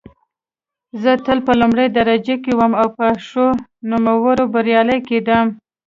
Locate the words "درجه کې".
1.97-2.51